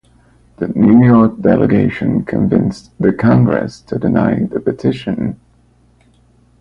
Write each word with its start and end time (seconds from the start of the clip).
The 0.57 0.67
New 0.69 1.05
York 1.05 1.41
delegation 1.41 2.23
convinced 2.25 2.89
the 2.99 3.13
Congress 3.13 3.81
to 3.81 3.99
deny 3.99 4.39
the 4.45 4.59
petition. 4.59 5.39